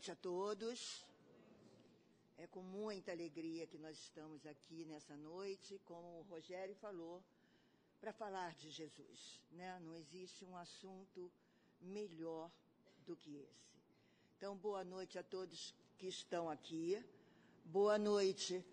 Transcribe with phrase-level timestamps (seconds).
[0.00, 1.04] noite a todos.
[2.38, 7.22] É com muita alegria que nós estamos aqui nessa noite, como o Rogério falou,
[8.00, 9.42] para falar de Jesus.
[9.50, 9.78] Né?
[9.80, 11.30] Não existe um assunto
[11.82, 12.50] melhor
[13.06, 13.76] do que esse.
[14.38, 17.04] Então, boa noite a todos que estão aqui.
[17.66, 18.64] Boa noite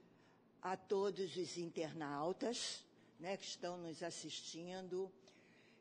[0.62, 2.86] a todos os internautas
[3.20, 5.12] né, que estão nos assistindo.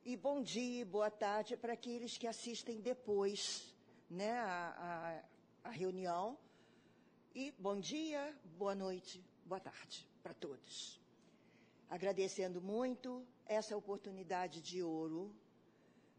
[0.04, 3.72] E bom dia boa tarde para aqueles que assistem depois
[4.10, 5.24] né, a,
[5.66, 6.38] a, reunião.
[7.34, 11.00] E bom dia, boa noite, boa tarde para todos.
[11.90, 15.34] Agradecendo muito essa oportunidade de ouro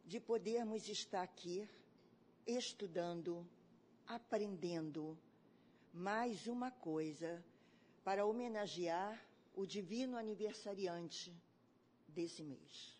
[0.05, 1.67] de podermos estar aqui
[2.45, 3.47] estudando,
[4.05, 5.17] aprendendo
[5.93, 7.43] mais uma coisa
[8.03, 11.33] para homenagear o divino aniversariante
[12.07, 12.97] desse mês.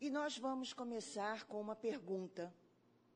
[0.00, 2.52] E nós vamos começar com uma pergunta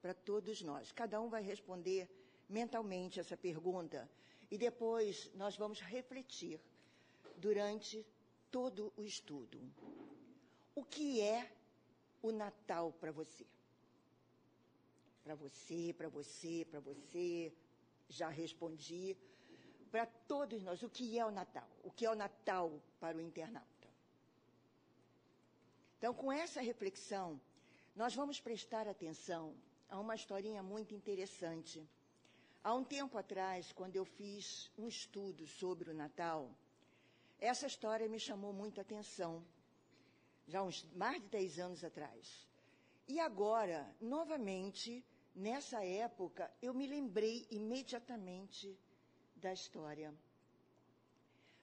[0.01, 0.93] para todos nós.
[0.93, 2.09] Cada um vai responder
[2.49, 4.09] mentalmente essa pergunta
[4.51, 6.61] e depois nós vamos refletir
[7.37, 8.07] durante
[8.51, 9.61] todo o estudo.
[10.75, 11.51] O que é
[12.23, 13.47] o Natal para você?
[15.23, 17.53] Para você, para você, para você,
[18.09, 19.17] já respondi.
[19.91, 21.69] Para todos nós, o que é o Natal?
[21.83, 23.89] O que é o Natal para o internauta?
[25.99, 27.41] Então, com essa reflexão,
[27.95, 29.55] nós vamos prestar atenção
[29.89, 31.89] a uma historinha muito interessante.
[32.63, 36.51] Há um tempo atrás, quando eu fiz um estudo sobre o Natal,
[37.41, 39.45] essa história me chamou muita atenção,
[40.47, 42.47] já uns mais de 10 anos atrás.
[43.07, 48.79] E agora, novamente, nessa época, eu me lembrei imediatamente
[49.37, 50.13] da história.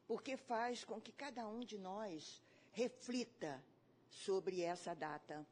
[0.08, 3.64] Porque faz com que cada um de nós reflita
[4.10, 5.46] sobre essa data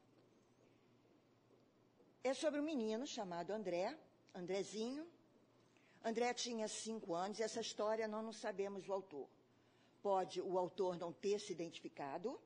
[2.24, 3.94] é sobre um menino chamado André,
[4.34, 5.06] Andrezinho.
[6.02, 9.28] André tinha cinco anos, essa história nós não sabemos o autor.
[10.02, 12.40] Pode o autor não ter se identificado,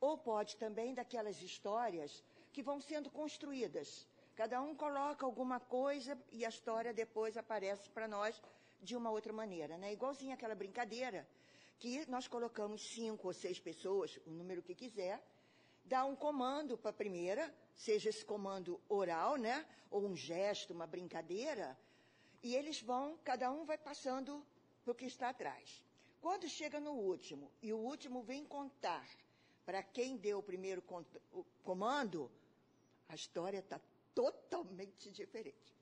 [0.00, 2.22] ou pode também daquelas histórias
[2.52, 4.06] que vão sendo construídas.
[4.36, 8.40] Cada um coloca alguma coisa e a história depois aparece para nós
[8.80, 9.92] de uma outra maneira, né?
[9.92, 11.26] Igualzinho aquela brincadeira
[11.80, 15.20] que nós colocamos cinco ou seis pessoas, o número que quiser,
[15.86, 19.64] dá um comando para a primeira, seja esse comando oral, né?
[19.90, 21.78] Ou um gesto, uma brincadeira,
[22.42, 24.44] e eles vão, cada um vai passando
[24.84, 25.82] para o que está atrás.
[26.20, 29.06] Quando chega no último, e o último vem contar
[29.64, 30.82] para quem deu o primeiro
[31.62, 32.30] comando,
[33.08, 33.80] a história está
[34.14, 35.74] totalmente diferente.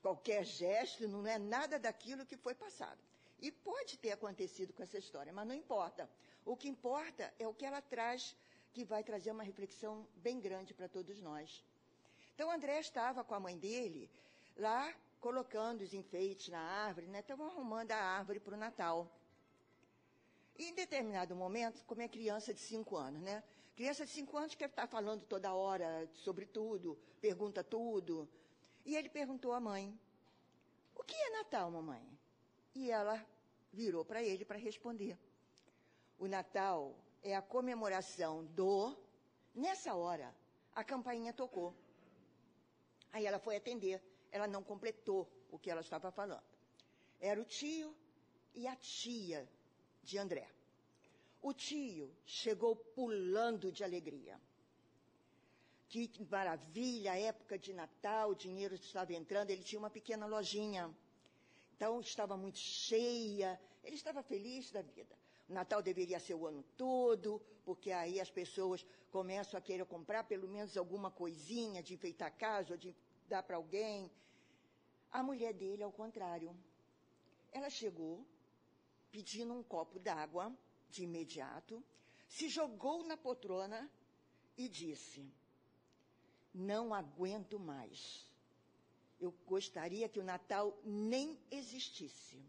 [0.00, 3.00] Qualquer gesto não é nada daquilo que foi passado.
[3.40, 6.08] E pode ter acontecido com essa história, mas não importa.
[6.44, 8.36] O que importa é o que ela traz
[8.74, 11.64] que vai trazer uma reflexão bem grande para todos nós.
[12.34, 14.10] Então, André estava com a mãe dele
[14.56, 17.20] lá colocando os enfeites na árvore, né?
[17.20, 19.08] Estavam arrumando a árvore para o Natal.
[20.58, 23.44] E em determinado momento, como é criança de cinco anos, né?
[23.76, 28.28] Criança de cinco anos quer estar falando toda hora sobre tudo, pergunta tudo.
[28.84, 29.96] E ele perguntou à mãe:
[30.96, 32.04] O que é Natal, mamãe?
[32.74, 33.24] E ela
[33.72, 35.16] virou para ele para responder:
[36.18, 38.96] O Natal é a comemoração do.
[39.54, 40.32] Nessa hora,
[40.74, 41.74] a campainha tocou.
[43.10, 44.00] Aí ela foi atender.
[44.30, 46.44] Ela não completou o que ela estava falando.
[47.20, 47.96] Era o tio
[48.54, 49.48] e a tia
[50.02, 50.46] de André.
[51.40, 54.38] O tio chegou pulando de alegria.
[55.88, 60.92] Que maravilha, época de Natal, o dinheiro estava entrando, ele tinha uma pequena lojinha.
[61.76, 65.16] Então estava muito cheia, ele estava feliz da vida.
[65.48, 70.24] O Natal deveria ser o ano todo, porque aí as pessoas começam a querer comprar
[70.24, 72.94] pelo menos alguma coisinha de enfeitar a casa ou de
[73.28, 74.10] dar para alguém.
[75.12, 76.56] A mulher dele, ao contrário,
[77.52, 78.26] ela chegou
[79.12, 80.52] pedindo um copo d'água
[80.90, 81.84] de imediato,
[82.26, 83.90] se jogou na poltrona
[84.56, 85.30] e disse:
[86.54, 88.32] Não aguento mais.
[89.20, 92.42] Eu gostaria que o Natal nem existisse,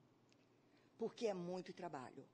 [0.98, 2.26] porque é muito trabalho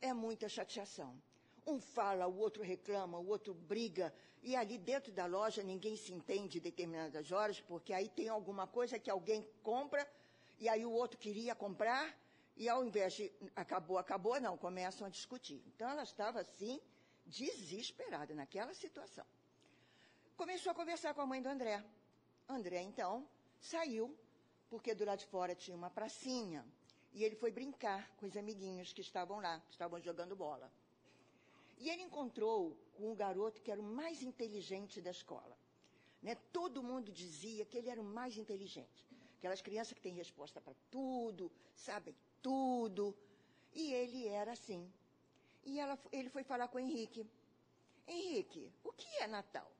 [0.00, 1.20] é muita chateação.
[1.66, 4.12] Um fala, o outro reclama, o outro briga,
[4.42, 8.98] e ali dentro da loja ninguém se entende determinadas horas, porque aí tem alguma coisa
[8.98, 10.08] que alguém compra,
[10.58, 12.16] e aí o outro queria comprar,
[12.56, 15.62] e ao invés de acabou, acabou, não, começam a discutir.
[15.66, 16.80] Então ela estava assim,
[17.26, 19.24] desesperada naquela situação.
[20.36, 21.84] Começou a conversar com a mãe do André.
[22.48, 23.28] André, então,
[23.60, 24.16] saiu,
[24.68, 26.64] porque do lado de fora tinha uma pracinha,
[27.12, 30.70] e ele foi brincar com os amiguinhos que estavam lá, que estavam jogando bola.
[31.78, 35.56] E ele encontrou um garoto que era o mais inteligente da escola.
[36.22, 36.36] Né?
[36.52, 39.08] Todo mundo dizia que ele era o mais inteligente,
[39.38, 43.16] Aquelas crianças que têm resposta para tudo, sabem tudo.
[43.72, 44.86] E ele era assim.
[45.64, 47.26] E ela, ele foi falar com o Henrique.
[48.06, 49.70] Henrique, o que é Natal?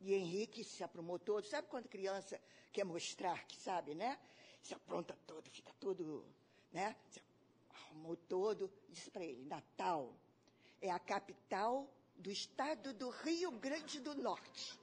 [0.00, 1.44] E Henrique se aprumou todo.
[1.44, 2.40] Sabe quando criança
[2.72, 4.18] quer mostrar que sabe, né?
[4.62, 6.24] Se apronta todo, fica todo,
[6.72, 6.96] né?
[7.08, 7.20] Se
[7.70, 8.70] arrumou todo.
[8.88, 10.14] Disse para ele: Natal
[10.80, 14.78] é a capital do estado do Rio Grande do Norte,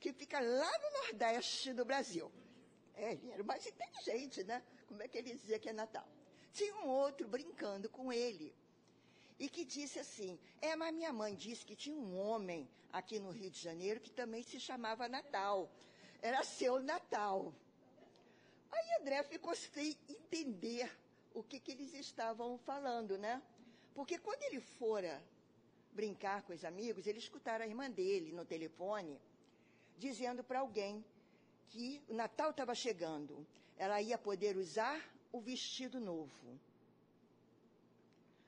[0.00, 2.30] que fica lá no Nordeste do Brasil.
[2.94, 4.62] É, ele era o mais inteligente, né?
[4.86, 6.06] Como é que ele dizia que é Natal?
[6.52, 8.54] Tinha um outro brincando com ele
[9.38, 13.30] e que disse assim: É, mas minha mãe disse que tinha um homem aqui no
[13.30, 15.70] Rio de Janeiro que também se chamava Natal.
[16.22, 17.54] Era seu Natal.
[18.76, 20.90] Aí André ficou sem entender
[21.34, 23.42] o que, que eles estavam falando, né?
[23.94, 25.22] Porque quando ele fora
[25.92, 29.18] brincar com os amigos, ele escutaram a irmã dele no telefone
[29.98, 31.04] dizendo para alguém
[31.70, 33.46] que o Natal estava chegando.
[33.78, 34.98] Ela ia poder usar
[35.32, 36.60] o vestido novo.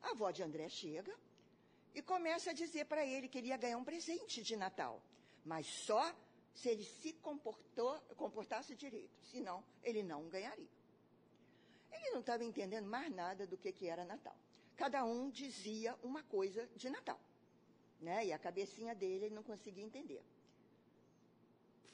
[0.02, 1.14] A avó de André chega
[1.94, 5.02] e começa a dizer para ele que ele ia ganhar um presente de Natal,
[5.44, 6.14] mas só
[6.58, 10.74] se ele se comportou, comportasse direito, senão ele não ganharia.
[11.92, 14.36] Ele não estava entendendo mais nada do que, que era Natal.
[14.76, 17.20] Cada um dizia uma coisa de Natal.
[18.00, 18.26] Né?
[18.26, 20.22] E a cabecinha dele ele não conseguia entender.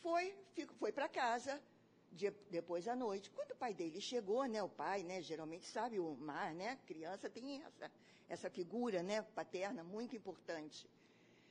[0.03, 0.35] Foi,
[0.79, 1.63] foi para casa,
[2.11, 3.31] de, depois à noite.
[3.31, 7.29] Quando o pai dele chegou, né, o pai, né, geralmente sabe o mar, né, criança
[7.29, 7.93] tem essa,
[8.31, 10.89] essa figura, né, paterna muito importante.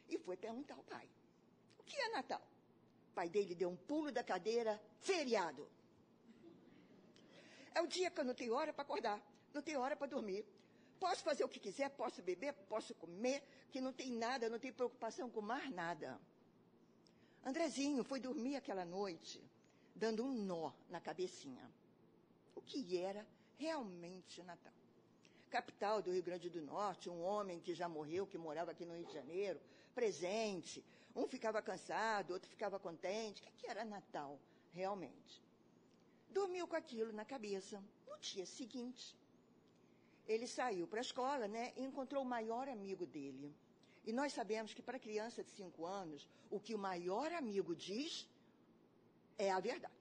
[0.09, 1.07] E foi perguntar ao pai,
[1.79, 2.41] o que é Natal?
[3.13, 5.69] O pai dele deu um pulo da cadeira, feriado.
[7.75, 9.21] É o dia que eu não tenho hora para acordar,
[9.53, 10.43] não tenho hora para dormir.
[10.99, 14.73] Posso fazer o que quiser, posso beber, posso comer, que não tem nada, não tem
[14.73, 16.19] preocupação com mais nada.
[17.45, 19.39] Andrezinho foi dormir aquela noite
[19.93, 21.69] dando um nó na cabecinha.
[22.55, 23.23] O que era
[23.59, 24.73] realmente Natal?
[25.51, 28.95] Capital do Rio Grande do Norte, um homem que já morreu, que morava aqui no
[28.95, 29.61] Rio de Janeiro,
[29.93, 30.83] presente.
[31.15, 33.43] Um ficava cansado, outro ficava contente.
[33.43, 34.39] O que era Natal,
[34.73, 35.43] realmente?
[36.29, 37.83] Dormiu com aquilo na cabeça.
[38.07, 39.15] No dia seguinte,
[40.27, 43.53] ele saiu para a escola né, e encontrou o maior amigo dele.
[44.05, 48.27] E nós sabemos que para criança de 5 anos, o que o maior amigo diz
[49.37, 49.93] é a verdade.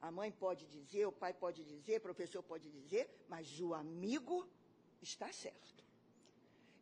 [0.00, 4.48] A mãe pode dizer, o pai pode dizer, o professor pode dizer, mas o amigo
[5.02, 5.84] está certo.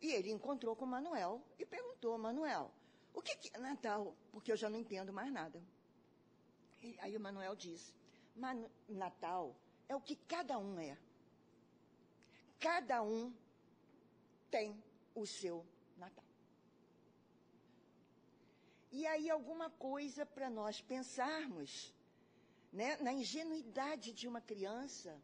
[0.00, 2.70] E ele encontrou com o Manuel e perguntou, Manuel,
[3.16, 4.14] o que, que é Natal?
[4.30, 5.60] Porque eu já não entendo mais nada.
[6.82, 7.92] E aí o Manuel disse,
[8.86, 9.56] Natal
[9.88, 10.96] é o que cada um é.
[12.60, 13.34] Cada um
[14.50, 14.76] tem
[15.14, 15.64] o seu
[15.96, 16.24] Natal.
[18.92, 21.94] E aí alguma coisa para nós pensarmos,
[22.70, 25.18] né, na ingenuidade de uma criança,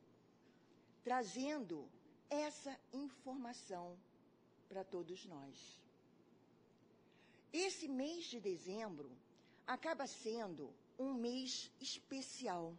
[1.04, 1.86] trazendo
[2.30, 3.98] essa informação
[4.66, 5.81] para todos nós.
[7.52, 9.10] Esse mês de dezembro
[9.66, 12.74] acaba sendo um mês especial,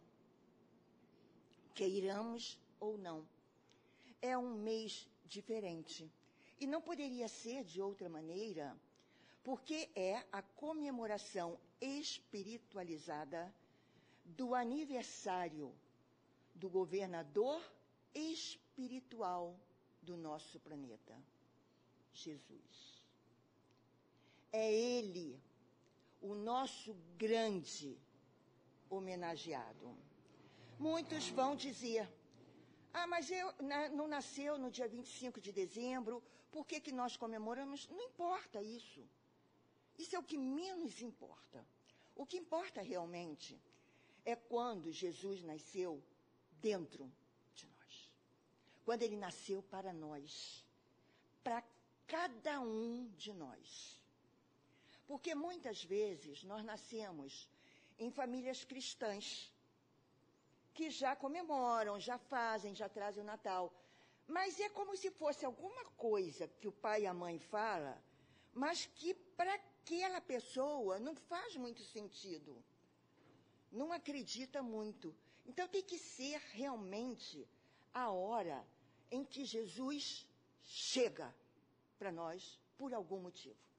[1.76, 3.26] queiramos ou não.
[4.22, 6.10] É um mês diferente.
[6.60, 8.76] E não poderia ser de outra maneira
[9.44, 13.54] porque é a comemoração espiritualizada
[14.24, 15.76] do aniversário
[16.56, 17.62] do governador
[18.16, 19.60] espiritual
[20.02, 21.22] do nosso planeta,
[22.14, 23.03] Jesus.
[24.54, 25.42] É Ele,
[26.22, 28.00] o nosso grande
[28.90, 29.98] homenageado.
[30.80, 32.08] Muitos vão dizer,
[32.94, 37.18] ah, mas eu, na, não nasceu no dia 25 de dezembro, por que, que nós
[37.18, 37.88] comemoramos?
[37.90, 39.04] Não importa isso.
[39.98, 41.66] Isso é o que menos importa.
[42.16, 43.60] O que importa realmente
[44.24, 46.02] é quando Jesus nasceu
[46.62, 47.12] dentro
[47.56, 48.12] de nós.
[48.86, 50.64] Quando ele nasceu para nós.
[51.44, 51.64] Para
[52.06, 54.00] cada um de nós.
[55.14, 57.48] Porque muitas vezes nós nascemos
[58.00, 59.54] em famílias cristãs
[60.74, 63.72] que já comemoram, já fazem, já trazem o Natal.
[64.28, 67.96] Mas é como se fosse alguma coisa que o pai e a mãe falam,
[68.56, 72.52] mas que para aquela pessoa não faz muito sentido.
[73.72, 75.16] Não acredita muito.
[75.46, 77.48] Então tem que ser realmente
[77.94, 78.66] a hora
[79.12, 80.28] em que Jesus
[80.64, 81.32] chega
[82.00, 83.73] para nós por algum motivo.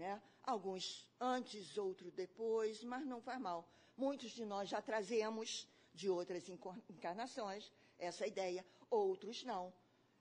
[0.00, 0.20] Né?
[0.42, 3.68] Alguns antes, outros depois, mas não faz mal.
[3.94, 6.48] Muitos de nós já trazemos de outras
[6.88, 9.70] encarnações essa ideia, outros não.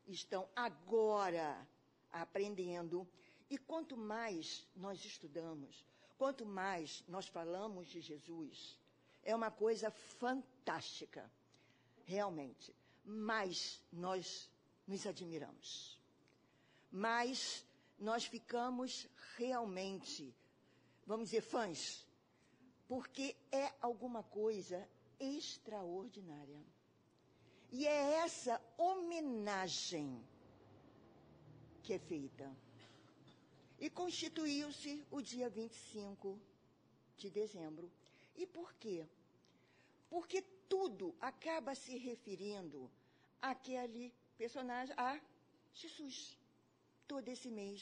[0.05, 1.65] Estão agora
[2.11, 3.07] aprendendo
[3.49, 5.85] e quanto mais nós estudamos,
[6.17, 8.77] quanto mais nós falamos de Jesus,
[9.23, 11.31] é uma coisa fantástica,
[12.03, 12.75] realmente.
[13.05, 14.51] Mas nós
[14.85, 15.97] nos admiramos.
[16.91, 17.65] Mas
[17.99, 20.33] nós ficamos realmente,
[21.05, 22.07] vamos dizer, fãs,
[22.87, 24.87] porque é alguma coisa
[25.19, 26.63] extraordinária.
[27.71, 30.25] E é essa homenagem
[31.83, 32.51] que é feita.
[33.77, 36.39] E constituiu-se o dia 25
[37.17, 37.91] de dezembro.
[38.35, 39.07] E por quê?
[40.09, 42.89] Porque tudo acaba se referindo
[43.41, 45.19] àquele personagem, a
[45.73, 46.38] Jesus.
[47.11, 47.81] Todo esse mês,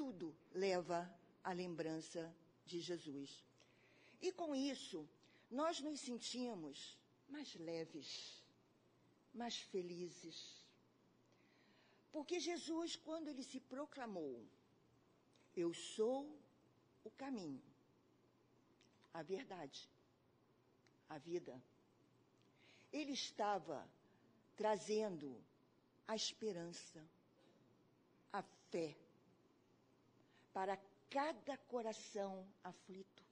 [0.00, 0.26] tudo
[0.64, 0.98] leva
[1.44, 2.22] à lembrança
[2.64, 3.30] de Jesus.
[4.20, 4.98] E com isso,
[5.50, 6.98] nós nos sentimos
[7.28, 8.08] mais leves,
[9.40, 10.38] mais felizes.
[12.10, 14.34] Porque Jesus, quando ele se proclamou,
[15.54, 16.18] eu sou
[17.04, 17.62] o caminho,
[19.12, 19.86] a verdade,
[21.10, 21.62] a vida,
[22.90, 23.86] ele estava
[24.56, 25.28] trazendo
[26.08, 27.06] a esperança,
[28.70, 28.96] fé
[30.52, 30.76] para
[31.10, 33.22] cada coração aflito,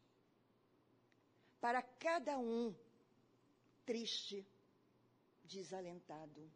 [1.61, 2.75] para cada um
[3.85, 4.47] triste,
[5.45, 6.51] desalentado.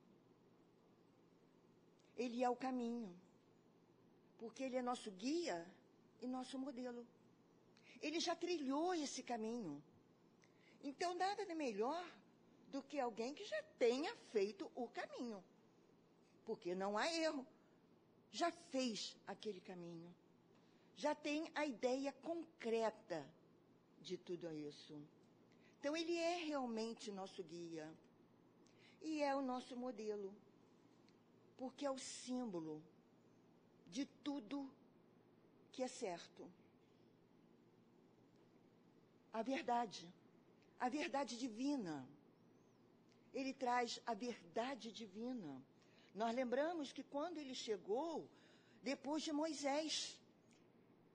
[2.16, 3.14] Ele é o caminho,
[4.38, 5.66] porque ele é nosso guia
[6.20, 7.06] e nosso modelo.
[8.00, 9.82] Ele já trilhou esse caminho.
[10.82, 12.04] Então, nada de melhor
[12.70, 15.42] do que alguém que já tenha feito o caminho.
[16.44, 17.47] Porque não há erro.
[18.30, 20.14] Já fez aquele caminho.
[20.97, 23.25] Já tem a ideia concreta
[24.00, 25.00] de tudo isso.
[25.78, 27.88] Então, ele é realmente nosso guia.
[29.00, 30.35] E é o nosso modelo.
[31.56, 32.82] Porque é o símbolo
[33.87, 34.70] de tudo
[35.73, 36.50] que é certo.
[39.32, 40.12] A verdade.
[40.80, 42.06] A verdade divina.
[43.32, 45.62] Ele traz a verdade divina.
[46.20, 48.28] Nós lembramos que quando ele chegou,
[48.82, 50.18] depois de Moisés,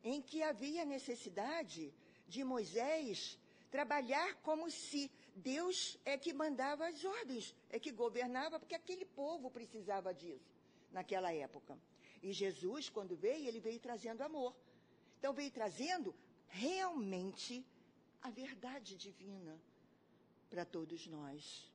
[0.02, 1.94] em que havia necessidade
[2.26, 3.38] de Moisés
[3.70, 9.52] trabalhar como se Deus é que mandava as ordens, é que governava, porque aquele povo
[9.52, 10.50] precisava disso
[10.90, 11.78] naquela época.
[12.22, 14.56] E Jesus, quando veio, ele veio trazendo amor.
[15.20, 16.16] Então, veio trazendo
[16.48, 17.66] realmente
[18.22, 19.60] a verdade divina
[20.50, 21.70] para todos nós.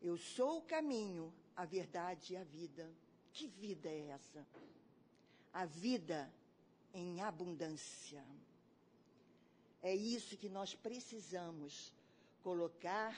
[0.00, 2.88] Eu sou o caminho, a verdade e a vida.
[3.32, 4.46] Que vida é essa?
[5.52, 6.30] A vida
[6.92, 8.24] em abundância.
[9.82, 11.92] É isso que nós precisamos
[12.42, 13.16] colocar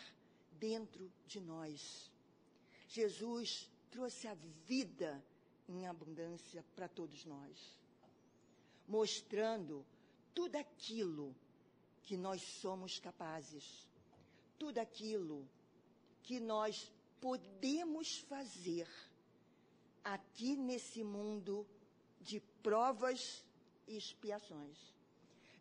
[0.58, 2.10] dentro de nós.
[2.88, 4.34] Jesus trouxe a
[4.66, 5.22] vida
[5.68, 7.78] em abundância para todos nós,
[8.86, 9.84] mostrando
[10.34, 11.34] tudo aquilo
[12.04, 13.86] que nós somos capazes,
[14.58, 15.46] tudo aquilo
[16.22, 16.90] que nós
[17.20, 18.88] podemos fazer
[20.04, 21.66] aqui nesse mundo
[22.20, 23.44] de provas
[23.86, 24.78] e expiações,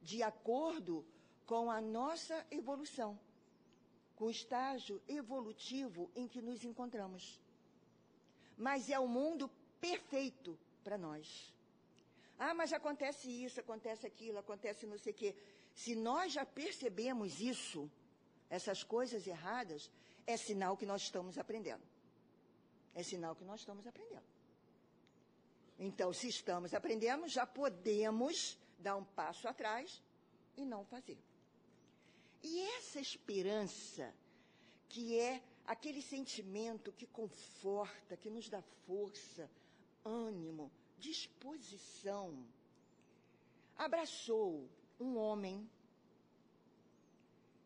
[0.02, 1.06] de acordo
[1.46, 3.20] com a nossa evolução,
[4.16, 7.40] com o estágio evolutivo em que nos encontramos.
[8.58, 9.50] Mas é o mundo
[9.80, 11.54] perfeito para nós.
[12.40, 15.36] Ah, mas acontece isso, acontece aquilo, acontece não sei o quê.
[15.74, 17.90] Se nós já percebemos isso,
[18.50, 19.90] essas coisas erradas,
[20.28, 21.84] é sinal que nós estamos aprendendo.
[22.94, 24.26] É sinal que nós estamos aprendendo.
[25.80, 30.04] Então, se estamos aprendendo, já podemos dar um passo atrás
[30.58, 31.18] e não fazer.
[32.44, 34.14] E essa esperança,
[34.90, 39.50] que é aquele sentimento que conforta, que nos dá força,
[40.04, 42.46] ânimo, disposição,
[43.78, 44.68] abraçou
[45.00, 45.70] um homem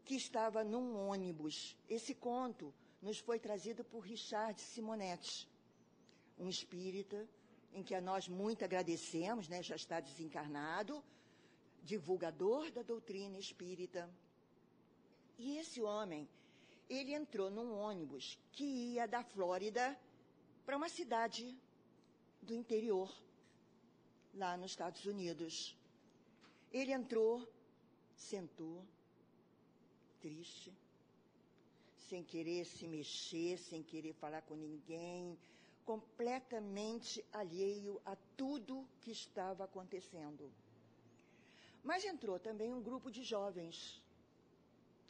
[0.06, 1.76] que estava num ônibus.
[1.90, 5.48] Esse conto nos foi trazido por Richard Simonetti,
[6.38, 7.28] um espírita
[7.74, 11.04] em que a nós muito agradecemos, né, já está desencarnado,
[11.84, 14.10] divulgador da doutrina espírita.
[15.38, 16.28] E esse homem,
[16.90, 19.98] ele entrou num ônibus que ia da Flórida
[20.66, 21.58] para uma cidade
[22.42, 23.10] do interior,
[24.34, 25.76] lá nos Estados Unidos.
[26.72, 27.48] Ele entrou,
[28.16, 28.86] sentou,
[30.22, 30.72] triste,
[32.08, 35.38] sem querer se mexer, sem querer falar com ninguém,
[35.86, 40.52] completamente alheio a tudo que estava acontecendo.
[41.84, 44.02] Mas entrou também um grupo de jovens,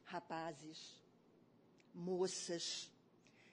[0.05, 1.01] rapazes,
[1.93, 2.89] moças.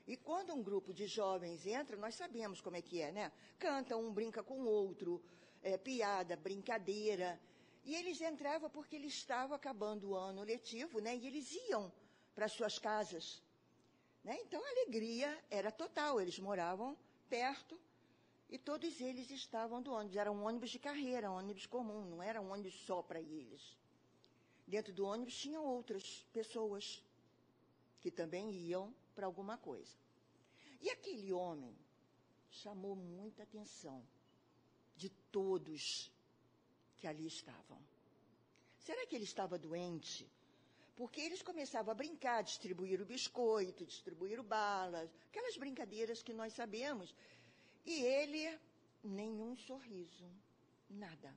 [0.06, 3.32] E quando um grupo de jovens entra, nós sabemos como é que é, né?
[3.58, 5.20] Canta um, brinca com o outro,
[5.62, 7.40] é, piada, brincadeira.
[7.88, 11.16] E eles entravam porque eles estavam acabando o ano letivo, né?
[11.16, 11.90] E eles iam
[12.34, 13.42] para suas casas.
[14.22, 14.36] Né?
[14.42, 16.20] Então a alegria era total.
[16.20, 16.94] Eles moravam
[17.30, 17.80] perto
[18.50, 20.18] e todos eles estavam do ônibus.
[20.18, 23.74] Era um ônibus de carreira, um ônibus comum, não era um ônibus só para eles.
[24.66, 27.02] Dentro do ônibus tinham outras pessoas
[28.02, 29.96] que também iam para alguma coisa.
[30.82, 31.74] E aquele homem
[32.50, 34.06] chamou muita atenção
[34.94, 36.12] de todos
[36.98, 37.78] que ali estavam.
[38.78, 40.28] Será que ele estava doente?
[40.96, 46.52] Porque eles começavam a brincar, distribuir o biscoito, distribuir o balas, aquelas brincadeiras que nós
[46.52, 47.14] sabemos.
[47.86, 48.58] E ele,
[49.02, 50.28] nenhum sorriso,
[50.90, 51.34] nada,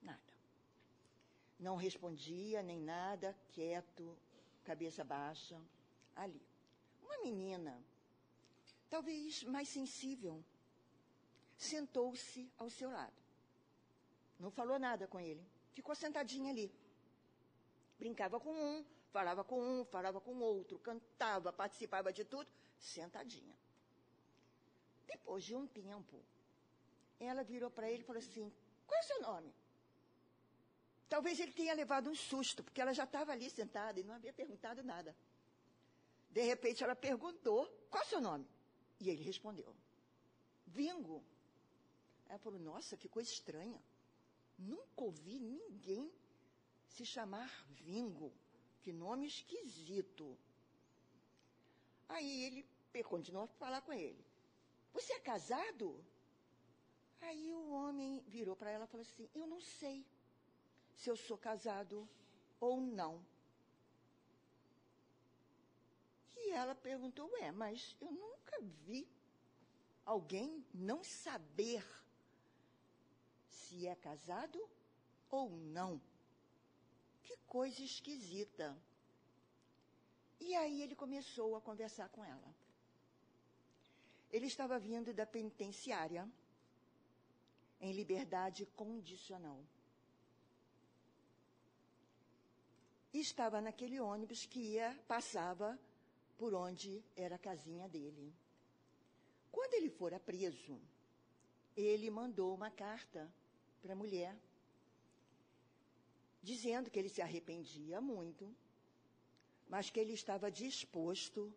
[0.00, 0.32] nada.
[1.58, 4.16] Não respondia nem nada, quieto,
[4.62, 5.60] cabeça baixa,
[6.14, 6.40] ali.
[7.02, 7.82] Uma menina,
[8.88, 10.44] talvez mais sensível,
[11.56, 13.19] sentou-se ao seu lado.
[14.40, 15.44] Não falou nada com ele.
[15.74, 16.72] Ficou sentadinha ali.
[17.98, 23.54] Brincava com um, falava com um, falava com outro, cantava, participava de tudo, sentadinha.
[25.06, 26.24] Depois de um tempo,
[27.18, 28.50] ela virou para ele e falou assim:
[28.86, 29.54] Qual é o seu nome?
[31.06, 34.32] Talvez ele tenha levado um susto, porque ela já estava ali sentada e não havia
[34.32, 35.14] perguntado nada.
[36.30, 38.48] De repente, ela perguntou: Qual é o seu nome?
[38.98, 39.76] E ele respondeu:
[40.66, 41.22] Vingo.
[42.26, 43.82] Ela falou: Nossa, que coisa estranha.
[44.60, 46.12] Nunca ouvi ninguém
[46.86, 48.32] se chamar Vingo.
[48.82, 50.38] Que nome esquisito.
[52.08, 52.66] Aí ele
[53.04, 54.24] continuou a falar com ele.
[54.92, 56.02] Você é casado?
[57.20, 60.04] Aí o homem virou para ela e falou assim: Eu não sei
[60.94, 62.08] se eu sou casado
[62.58, 63.24] ou não.
[66.36, 69.06] E ela perguntou: Ué, mas eu nunca vi
[70.04, 71.84] alguém não saber
[73.70, 74.58] se é casado
[75.30, 76.00] ou não.
[77.22, 78.76] Que coisa esquisita.
[80.40, 82.54] E aí ele começou a conversar com ela.
[84.32, 86.28] Ele estava vindo da penitenciária
[87.80, 89.60] em liberdade condicional.
[93.12, 95.78] Estava naquele ônibus que ia, passava
[96.38, 98.32] por onde era a casinha dele.
[99.50, 100.80] Quando ele fora preso,
[101.76, 103.32] ele mandou uma carta
[103.80, 104.36] para a mulher,
[106.42, 108.54] dizendo que ele se arrependia muito,
[109.68, 111.52] mas que ele estava disposto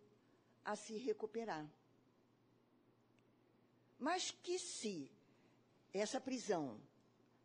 [0.64, 1.68] a se recuperar.
[4.00, 5.10] Mas que se
[5.94, 6.80] essa prisão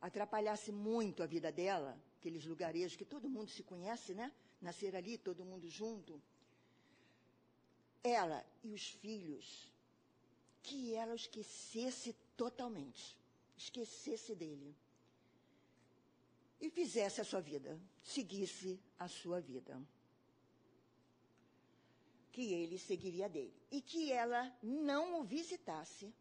[0.00, 4.32] atrapalhasse muito a vida dela, aqueles lugarejos que todo mundo se conhece, né?
[4.60, 6.20] Nascer ali, todo mundo junto.
[8.02, 9.72] Ela e os filhos,
[10.62, 13.17] que ela esquecesse totalmente
[13.58, 14.74] esquecesse dele
[16.60, 19.80] e fizesse a sua vida, seguisse a sua vida.
[22.32, 23.54] Que ele seguiria dele.
[23.70, 26.12] E que ela não o visitasse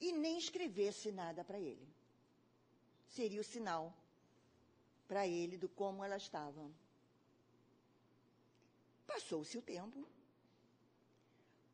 [0.00, 1.88] e nem escrevesse nada para ele.
[3.08, 3.94] Seria o sinal
[5.06, 6.70] para ele do como ela estava.
[9.06, 10.06] Passou-se o tempo.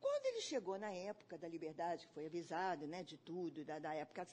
[0.04, 4.26] Quando ele chegou na época da liberdade, foi avisado né, de tudo, da, da época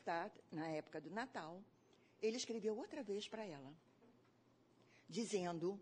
[0.51, 1.63] na época do Natal,
[2.21, 3.73] ele escreveu outra vez para ela,
[5.07, 5.79] dizendo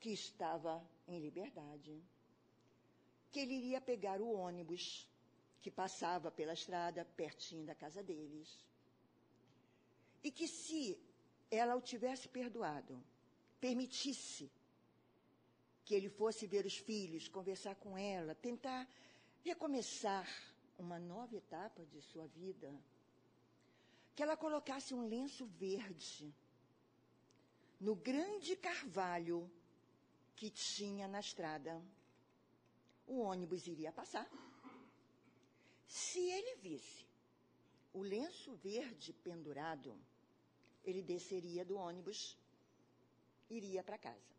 [0.00, 1.94] que estava em liberdade,
[3.30, 5.08] que ele iria pegar o ônibus
[5.62, 8.48] que passava pela estrada pertinho da casa deles,
[10.24, 11.00] e que se
[11.52, 13.00] ela o tivesse perdoado,
[13.60, 14.50] permitisse
[15.86, 18.88] que ele fosse ver os filhos, conversar com ela, tentar
[19.44, 20.28] recomeçar
[20.76, 22.74] uma nova etapa de sua vida.
[24.14, 26.34] Que ela colocasse um lenço verde
[27.78, 29.48] no grande carvalho
[30.34, 31.80] que tinha na estrada.
[33.06, 34.28] O ônibus iria passar.
[35.86, 37.06] Se ele visse
[37.94, 39.96] o lenço verde pendurado,
[40.84, 42.36] ele desceria do ônibus,
[43.48, 44.35] iria para casa.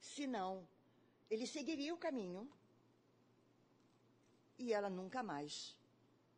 [0.00, 0.66] Senão,
[1.30, 2.50] ele seguiria o caminho
[4.58, 5.76] e ela nunca mais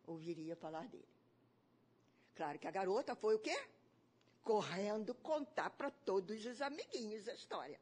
[0.07, 1.09] ouviria falar dele.
[2.35, 3.57] Claro que a garota foi o quê?
[4.42, 7.81] Correndo contar para todos os amiguinhos a história.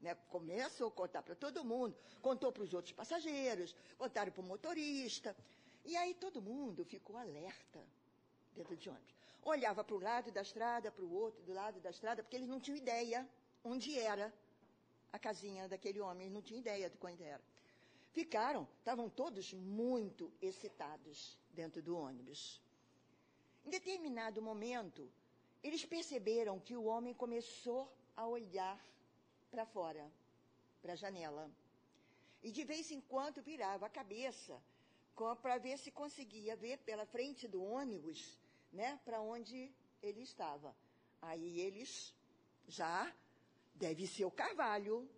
[0.00, 0.14] Né?
[0.28, 5.36] Começou a contar para todo mundo, contou para os outros passageiros, contaram para o motorista.
[5.84, 7.80] E aí todo mundo ficou alerta
[8.54, 9.14] dentro de ônibus.
[9.42, 12.48] Olhava para o lado da estrada, para o outro, do lado da estrada, porque eles
[12.48, 13.26] não tinham ideia
[13.64, 14.32] onde era
[15.12, 17.42] a casinha daquele homem, não tinha ideia de quando era.
[18.12, 22.60] Ficaram, estavam todos muito excitados dentro do ônibus.
[23.64, 25.10] Em determinado momento,
[25.62, 28.80] eles perceberam que o homem começou a olhar
[29.50, 30.10] para fora,
[30.82, 31.50] para a janela.
[32.42, 34.60] E de vez em quando virava a cabeça
[35.42, 38.38] para ver se conseguia ver pela frente do ônibus,
[38.72, 39.70] né, para onde
[40.02, 40.74] ele estava.
[41.20, 42.14] Aí eles
[42.66, 43.12] já
[43.80, 45.08] deve ser o Carvalho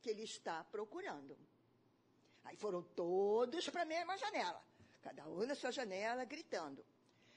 [0.00, 1.38] que ele está procurando.
[2.44, 4.60] Aí foram todos para a mesma janela,
[5.02, 6.84] cada um na sua janela, gritando.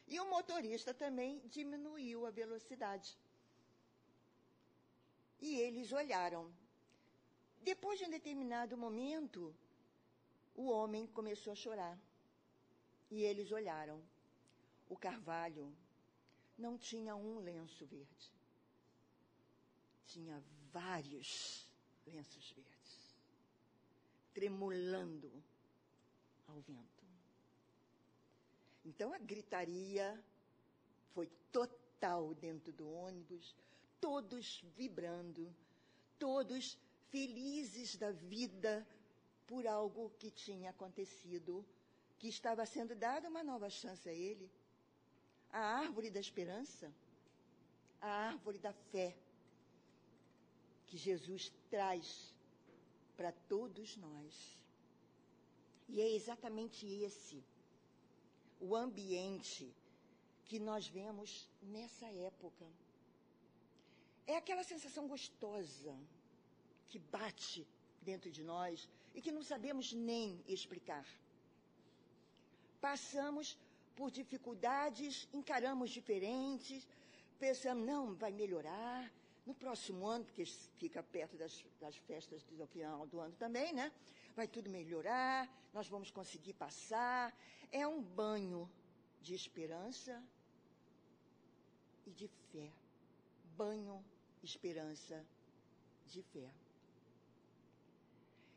[0.07, 3.17] E o motorista também diminuiu a velocidade.
[5.41, 6.51] E eles olharam.
[7.61, 9.53] Depois de um determinado momento,
[10.55, 11.99] o homem começou a chorar.
[13.11, 14.01] E eles olharam.
[14.87, 15.75] O carvalho
[16.57, 18.34] não tinha um lenço verde.
[20.15, 21.67] Tinha vários
[22.07, 23.17] lenços verdes,
[24.33, 25.29] tremulando
[26.47, 27.03] ao vento.
[28.85, 30.17] Então a gritaria
[31.13, 33.53] foi total dentro do ônibus,
[33.99, 35.53] todos vibrando,
[36.17, 36.77] todos
[37.09, 38.87] felizes da vida
[39.45, 41.65] por algo que tinha acontecido,
[42.17, 44.49] que estava sendo dada uma nova chance a ele.
[45.49, 46.89] A árvore da esperança,
[47.99, 49.13] a árvore da fé
[50.87, 52.33] que Jesus traz
[53.17, 54.59] para todos nós.
[55.87, 57.43] E é exatamente esse
[58.59, 59.73] o ambiente
[60.45, 62.65] que nós vemos nessa época.
[64.27, 65.95] É aquela sensação gostosa
[66.87, 67.67] que bate
[68.01, 71.05] dentro de nós e que não sabemos nem explicar.
[72.79, 73.57] Passamos
[73.95, 76.87] por dificuldades, encaramos diferentes,
[77.39, 79.11] pensamos, não, vai melhorar.
[79.45, 83.91] No próximo ano, porque fica perto das, das festas do final do ano também, né?
[84.35, 87.33] Vai tudo melhorar, nós vamos conseguir passar.
[87.71, 88.69] É um banho
[89.21, 90.21] de esperança
[92.05, 92.71] e de fé.
[93.55, 94.03] Banho,
[94.43, 95.25] esperança,
[96.07, 96.49] de fé.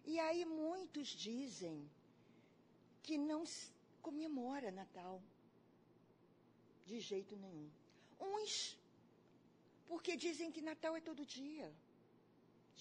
[0.05, 1.89] E aí muitos dizem
[3.03, 3.45] que não
[4.01, 5.23] comemora Natal.
[6.87, 7.71] De jeito nenhum.
[8.19, 8.79] Uns,
[9.91, 11.69] porque dizem que Natal é todo dia.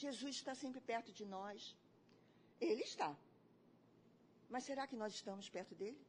[0.04, 1.76] Jesus está sempre perto de nós.
[2.70, 3.12] Ele está.
[4.54, 6.00] Mas será que nós estamos perto dele?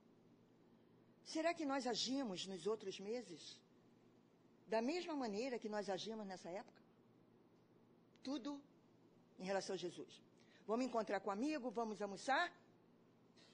[1.35, 3.43] Será que nós agimos nos outros meses
[4.75, 6.83] da mesma maneira que nós agimos nessa época?
[8.29, 8.51] Tudo
[9.39, 10.13] em relação a Jesus.
[10.67, 12.47] Vamos encontrar com amigo, vamos almoçar?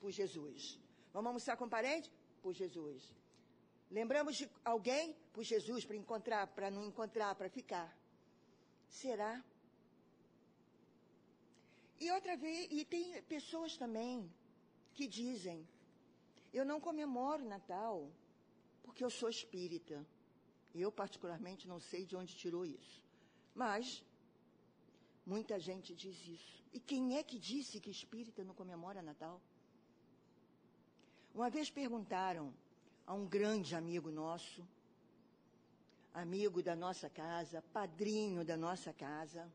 [0.00, 0.78] Por Jesus.
[1.12, 2.10] Vamos almoçar com parente?
[2.42, 3.02] Por Jesus.
[3.90, 5.14] Lembramos de alguém?
[5.32, 7.96] Por Jesus, para encontrar, para não encontrar, para ficar.
[8.88, 9.42] Será?
[12.00, 14.32] E outra vez, e tem pessoas também
[14.92, 15.66] que dizem:
[16.52, 18.10] eu não comemoro Natal
[18.82, 20.04] porque eu sou espírita.
[20.74, 23.00] Eu, particularmente, não sei de onde tirou isso.
[23.54, 24.04] Mas
[25.26, 26.62] Muita gente diz isso.
[26.72, 29.40] E quem é que disse que espírita não comemora Natal?
[31.34, 32.52] Uma vez perguntaram
[33.06, 34.66] a um grande amigo nosso,
[36.12, 39.50] amigo da nossa casa, padrinho da nossa casa,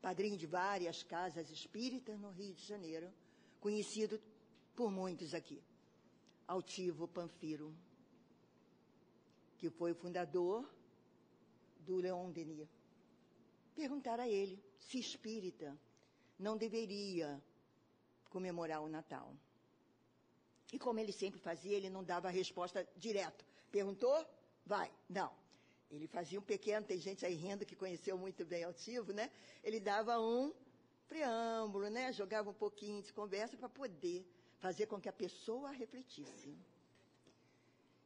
[0.00, 3.12] padrinho de várias casas espíritas no Rio de Janeiro,
[3.60, 4.20] conhecido
[4.74, 5.62] por muitos aqui,
[6.46, 7.74] Altivo Panfiro,
[9.58, 10.68] que foi fundador
[11.80, 12.68] do Leon Denis.
[13.74, 15.76] Perguntaram a ele se espírita
[16.38, 17.42] não deveria
[18.28, 19.34] comemorar o Natal.
[20.72, 23.44] E como ele sempre fazia, ele não dava a resposta direto.
[23.70, 24.26] Perguntou?
[24.64, 24.90] Vai.
[25.08, 25.32] Não.
[25.90, 29.30] Ele fazia um pequeno, tem gente aí rindo que conheceu muito bem Altivo, né?
[29.62, 30.52] Ele dava um
[31.06, 32.12] preâmbulo, né?
[32.12, 34.26] Jogava um pouquinho de conversa para poder
[34.58, 36.58] fazer com que a pessoa refletisse.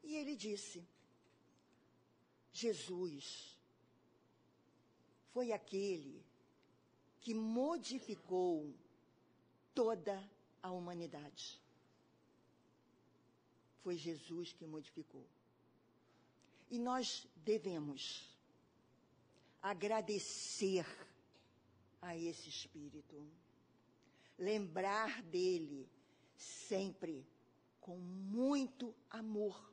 [0.02, 0.86] E ele disse:
[2.52, 3.58] Jesus
[5.32, 6.22] foi aquele
[7.20, 8.74] que modificou
[9.74, 10.22] toda
[10.62, 11.60] a humanidade.
[13.82, 15.26] Foi Jesus que modificou.
[16.70, 18.28] E nós devemos
[19.62, 20.86] agradecer
[22.00, 23.26] a esse Espírito,
[24.38, 25.88] lembrar dele
[26.36, 27.26] sempre
[27.80, 29.70] com muito amor,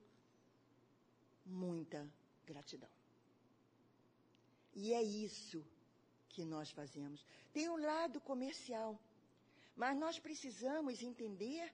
[1.45, 2.09] muita
[2.45, 2.89] gratidão.
[4.73, 5.65] E é isso
[6.29, 7.25] que nós fazemos.
[7.53, 8.99] Tem um lado comercial,
[9.75, 11.73] mas nós precisamos entender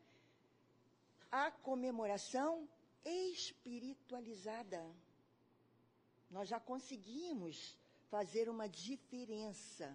[1.33, 2.69] a comemoração
[3.03, 4.81] espiritualizada.
[6.29, 7.75] Nós já conseguimos
[8.11, 9.87] fazer uma diferença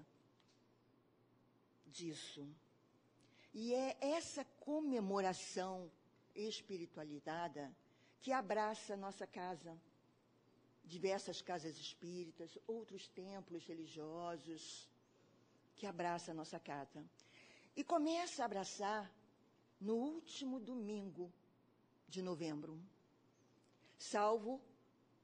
[1.87, 2.45] disso.
[3.55, 5.89] E é essa comemoração
[6.35, 7.73] espiritualizada
[8.21, 9.81] que abraça nossa casa
[10.85, 14.89] diversas casas espíritas, outros templos religiosos,
[15.77, 17.05] que abraça nossa casa.
[17.77, 19.09] E começa a abraçar
[19.81, 21.33] no último domingo
[22.09, 22.81] de novembro,
[23.99, 24.61] salvo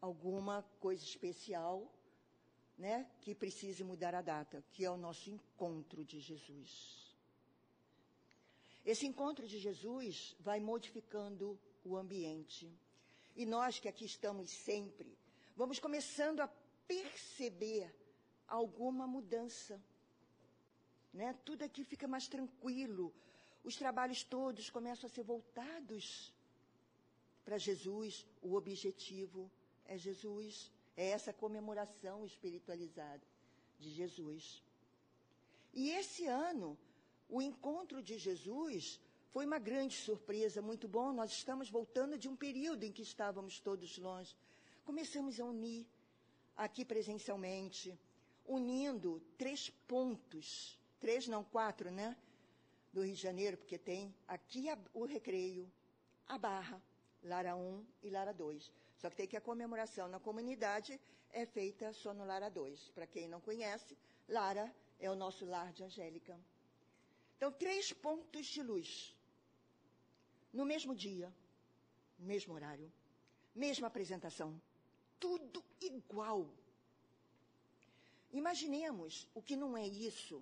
[0.00, 1.90] alguma coisa especial,
[2.76, 7.04] né, que precise mudar a data, que é o nosso encontro de Jesus.
[8.84, 12.70] Esse encontro de Jesus vai modificando o ambiente.
[13.34, 15.16] E nós que aqui estamos sempre,
[15.56, 16.48] vamos começando a
[16.86, 17.94] perceber
[18.46, 19.82] alguma mudança.
[21.12, 21.34] Né?
[21.44, 23.14] Tudo aqui fica mais tranquilo.
[23.64, 26.32] Os trabalhos todos começam a ser voltados
[27.44, 28.26] para Jesus.
[28.42, 29.50] O objetivo
[29.86, 30.70] é Jesus.
[30.96, 33.22] É essa comemoração espiritualizada
[33.80, 34.62] de Jesus.
[35.72, 36.78] E esse ano,
[37.28, 39.00] o encontro de Jesus
[39.30, 41.12] foi uma grande surpresa, muito bom.
[41.12, 44.36] Nós estamos voltando de um período em que estávamos todos longe.
[44.84, 45.84] Começamos a unir
[46.56, 47.98] aqui presencialmente,
[48.46, 52.16] unindo três pontos, três não quatro, né?
[52.94, 55.64] Do Rio de Janeiro, porque tem aqui a, o Recreio,
[56.28, 56.80] a Barra,
[57.24, 58.72] Lara 1 e Lara 2.
[58.96, 61.00] Só que tem que a comemoração na comunidade
[61.32, 62.92] é feita só no Lara 2.
[62.94, 66.38] Para quem não conhece, Lara é o nosso lar de Angélica.
[67.36, 69.12] Então, três pontos de luz
[70.52, 71.34] no mesmo dia,
[72.16, 72.92] mesmo horário,
[73.52, 74.60] mesma apresentação,
[75.18, 76.48] tudo igual.
[78.32, 80.40] Imaginemos o que não é isso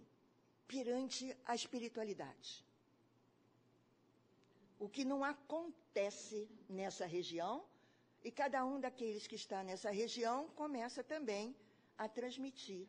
[0.73, 2.65] perante a espiritualidade.
[4.79, 7.63] O que não acontece nessa região,
[8.25, 11.55] e cada um daqueles que está nessa região começa também
[11.99, 12.89] a transmitir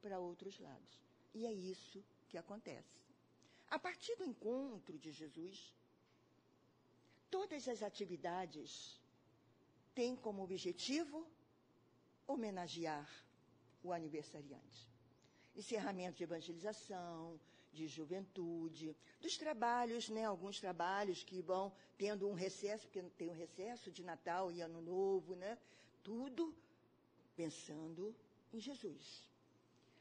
[0.00, 0.92] para outros lados.
[1.34, 3.02] E é isso que acontece.
[3.68, 5.74] A partir do encontro de Jesus,
[7.28, 9.00] todas as atividades
[9.92, 11.26] têm como objetivo
[12.28, 13.10] homenagear
[13.82, 14.93] o aniversariante.
[15.54, 17.38] Encerramento de evangelização,
[17.72, 23.34] de juventude, dos trabalhos, né, alguns trabalhos que vão tendo um recesso, porque tem um
[23.34, 25.58] recesso de Natal e Ano Novo, né?
[26.02, 26.54] Tudo
[27.36, 28.14] pensando
[28.52, 29.28] em Jesus.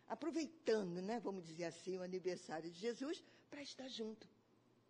[0.07, 4.27] Aproveitando, né, vamos dizer assim, o aniversário de Jesus para estar junto.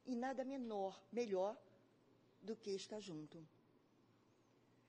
[0.06, 1.58] E nada menor, melhor
[2.42, 3.38] do que estar junto.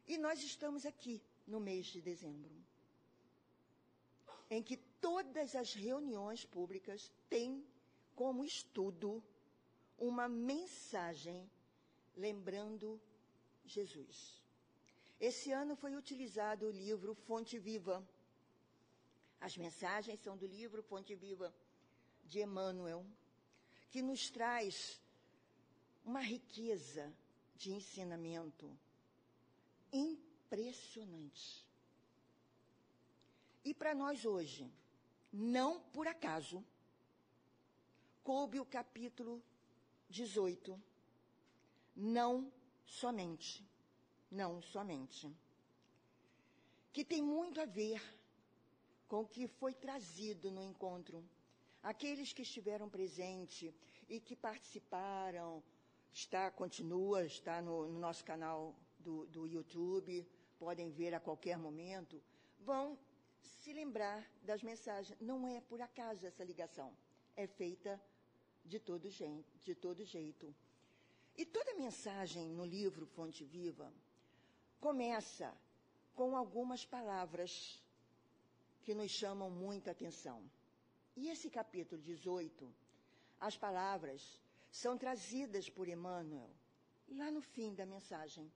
[0.08, 2.52] E nós estamos aqui no mês de dezembro,
[4.50, 7.62] em que todas as reuniões públicas têm
[8.16, 9.22] como estudo
[9.98, 11.46] uma mensagem
[12.16, 12.98] lembrando
[13.66, 14.42] Jesus.
[15.20, 18.02] Esse ano foi utilizado o livro Fonte Viva.
[19.38, 21.54] As mensagens são do livro Fonte Viva
[22.24, 23.04] de Emmanuel,
[23.90, 24.98] que nos traz
[26.02, 27.14] uma riqueza
[27.56, 28.74] de ensinamento
[29.92, 31.68] impressionante.
[33.62, 34.72] E para nós hoje,
[35.36, 36.64] não por acaso,
[38.22, 39.42] coube o capítulo
[40.08, 40.80] 18.
[41.96, 42.52] Não
[42.86, 43.66] somente.
[44.30, 45.28] Não somente.
[46.92, 48.00] Que tem muito a ver
[49.08, 51.24] com o que foi trazido no encontro.
[51.82, 53.74] Aqueles que estiveram presentes
[54.08, 55.60] e que participaram
[56.12, 60.24] está, continua, está no, no nosso canal do, do YouTube,
[60.60, 62.22] podem ver a qualquer momento,
[62.60, 62.96] vão
[63.44, 65.18] se lembrar das mensagens.
[65.20, 66.92] Não é por acaso essa ligação.
[67.37, 68.00] É feita
[68.64, 70.54] de todo, jeito, de todo jeito.
[71.37, 73.92] E toda mensagem no livro Fonte Viva
[74.80, 75.52] começa
[76.14, 77.83] com algumas palavras
[78.83, 80.42] que nos chamam muita atenção.
[81.16, 82.72] E esse capítulo 18,
[83.40, 86.50] as palavras são trazidas por Emmanuel
[87.09, 88.50] lá no fim da mensagem.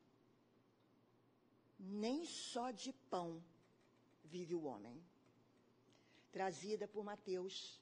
[1.78, 3.42] Nem só de pão
[4.28, 4.96] vive o homem.
[6.30, 7.80] Trazida por Mateus,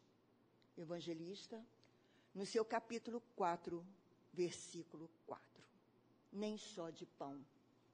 [0.77, 1.65] evangelista,
[2.35, 3.85] no seu capítulo 4,
[4.33, 5.45] versículo 4.
[6.33, 7.45] Nem só de pão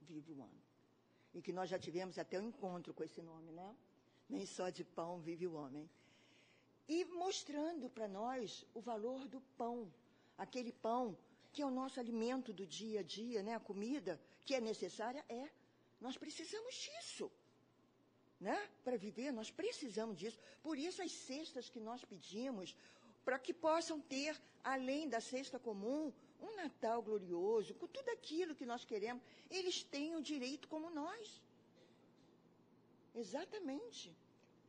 [0.03, 0.63] vive o homem.
[1.35, 3.77] E que nós já tivemos até um encontro com esse nome, né?
[4.29, 5.89] Nem só de pão vive o homem.
[6.89, 9.91] E mostrando para nós o valor do pão
[10.37, 11.17] aquele pão
[11.53, 13.55] que é o nosso alimento do dia a dia, né?
[13.55, 15.51] A comida que é necessária é.
[16.01, 17.31] Nós precisamos disso.
[18.47, 18.59] Né?
[18.85, 20.39] Para viver, nós precisamos disso.
[20.67, 22.75] Por isso as cestas que nós pedimos,
[23.25, 24.33] para que possam ter,
[24.65, 30.17] além da cesta comum, um Natal glorioso, com tudo aquilo que nós queremos, eles têm
[30.17, 31.41] o direito como nós.
[33.15, 34.13] Exatamente.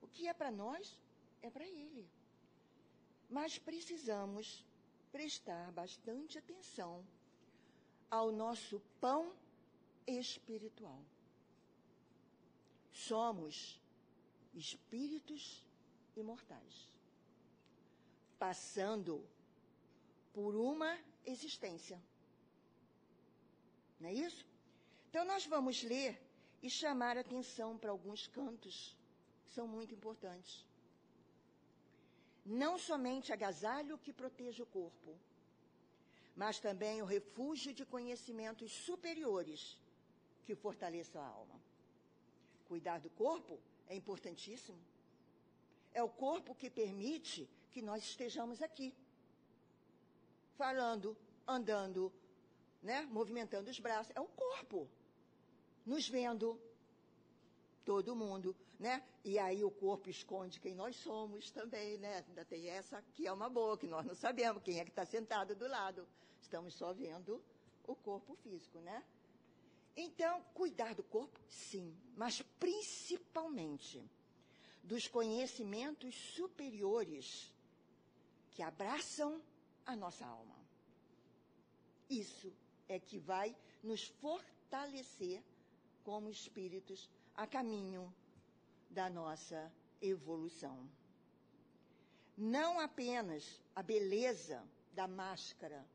[0.04, 0.96] O que é para nós,
[1.42, 2.08] é para ele.
[3.28, 4.64] Mas precisamos
[5.12, 7.04] prestar bastante atenção
[8.12, 9.34] ao nosso pão
[10.06, 11.02] espiritual.
[12.94, 13.80] Somos
[14.54, 15.66] espíritos
[16.16, 16.88] imortais,
[18.38, 19.26] passando
[20.34, 22.02] por uma existência.
[24.00, 24.46] Não é isso?
[25.10, 26.20] Então, nós vamos ler
[26.62, 28.98] e chamar atenção para alguns cantos
[29.46, 30.66] que são muito importantes.
[32.46, 35.18] Não somente agasalho que proteja o corpo,
[36.36, 39.78] mas também o refúgio de conhecimentos superiores
[40.46, 41.63] que fortaleçam a alma.
[42.68, 44.78] Cuidar do corpo é importantíssimo.
[45.94, 48.94] É o corpo que permite que nós estejamos aqui,
[50.58, 51.16] falando,
[51.48, 52.12] andando,
[52.82, 54.12] né, movimentando os braços.
[54.16, 54.88] É o corpo
[55.86, 56.60] nos vendo,
[57.84, 59.04] todo mundo, né?
[59.24, 62.24] E aí o corpo esconde quem nós somos também, né?
[62.28, 65.06] Ainda tem essa que é uma boa, que nós não sabemos quem é que está
[65.06, 66.08] sentado do lado.
[66.42, 67.44] Estamos só vendo
[67.86, 69.04] o corpo físico, né?
[69.96, 74.04] Então, cuidar do corpo, sim, mas principalmente
[74.84, 77.54] dos conhecimentos superiores
[78.52, 79.42] que abraçam
[79.86, 80.56] a nossa alma.
[82.10, 82.52] Isso
[82.88, 85.42] é que vai nos fortalecer
[86.04, 88.14] como espíritos a caminho
[88.90, 90.88] da nossa evolução.
[92.38, 95.86] Não apenas a beleza da máscara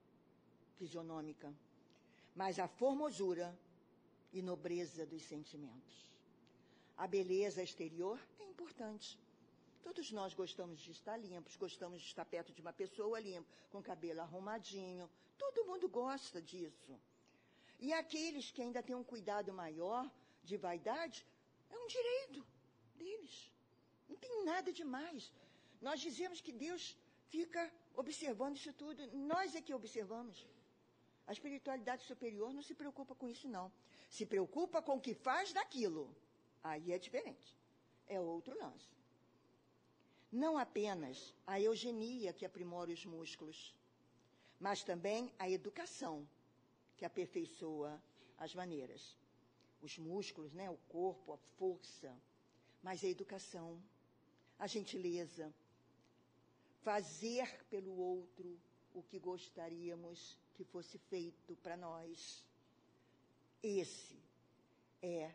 [0.76, 1.52] fisionômica,
[2.34, 3.56] mas a formosura
[4.32, 5.94] e nobreza dos sentimentos.
[6.96, 9.18] A beleza exterior é importante.
[9.82, 13.82] Todos nós gostamos de estar limpos, gostamos de estar perto de uma pessoa limpa, com
[13.82, 15.08] cabelo arrumadinho.
[15.38, 16.98] Todo mundo gosta disso.
[17.78, 20.10] E aqueles que ainda têm um cuidado maior
[20.42, 21.24] de vaidade,
[21.70, 22.44] é um direito
[22.96, 23.52] deles.
[24.08, 25.32] Não tem nada demais.
[25.80, 26.96] Nós dizemos que Deus
[27.28, 29.06] fica observando isso tudo.
[29.32, 30.46] Nós é que observamos.
[31.26, 33.70] A espiritualidade superior não se preocupa com isso, não.
[34.08, 36.14] Se preocupa com o que faz daquilo.
[36.62, 37.56] Aí é diferente.
[38.06, 38.98] É outro lance.
[40.30, 43.74] Não apenas a eugenia que aprimora os músculos,
[44.60, 46.28] mas também a educação
[46.96, 48.02] que aperfeiçoa
[48.36, 49.16] as maneiras.
[49.80, 52.14] Os músculos, né, o corpo, a força,
[52.82, 53.80] mas a educação,
[54.58, 55.52] a gentileza,
[56.82, 58.58] fazer pelo outro
[58.94, 62.44] o que gostaríamos que fosse feito para nós.
[63.62, 64.16] Esse
[65.02, 65.32] é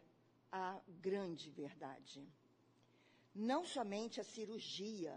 [0.51, 2.25] a grande verdade.
[3.33, 5.13] Não somente a cirurgia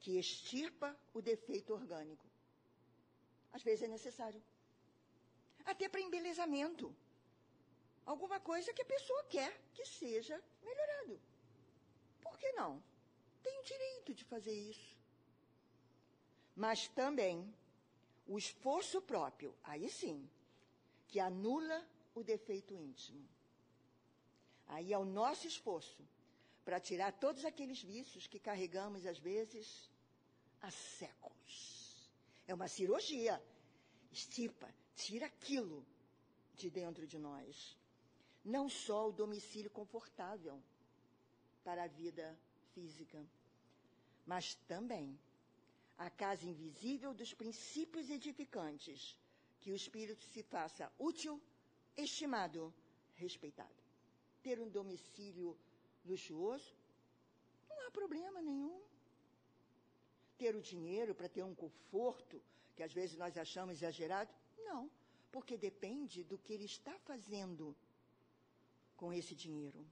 [0.00, 2.26] que extirpa o defeito orgânico.
[3.52, 4.42] Às vezes é necessário
[5.64, 6.94] até para embelezamento.
[8.04, 11.20] Alguma coisa que a pessoa quer que seja melhorado.
[12.20, 12.82] Por que não?
[13.42, 14.96] Tem o direito de fazer isso.
[16.54, 17.52] Mas também
[18.26, 20.28] o esforço próprio, aí sim,
[21.08, 23.26] que anula o defeito íntimo.
[24.66, 26.02] Aí é o nosso esforço
[26.64, 29.90] para tirar todos aqueles vícios que carregamos, às vezes,
[30.60, 32.10] há séculos.
[32.46, 33.42] É uma cirurgia.
[34.10, 35.84] Estipa, tira aquilo
[36.54, 37.76] de dentro de nós.
[38.44, 40.62] Não só o domicílio confortável
[41.64, 42.38] para a vida
[42.74, 43.24] física,
[44.26, 45.18] mas também
[45.96, 49.16] a casa invisível dos princípios edificantes,
[49.60, 51.40] que o espírito se faça útil,
[51.96, 52.72] estimado,
[53.14, 53.82] respeitado.
[54.42, 55.56] Ter um domicílio
[56.04, 56.74] luxuoso,
[57.68, 58.80] não há problema nenhum.
[60.38, 62.42] Ter o dinheiro para ter um conforto,
[62.74, 64.90] que às vezes nós achamos exagerado, não,
[65.30, 67.76] porque depende do que ele está fazendo
[68.96, 69.86] com esse dinheiro.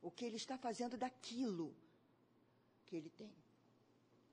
[0.00, 1.74] O que ele está fazendo daquilo
[2.86, 3.34] que ele tem.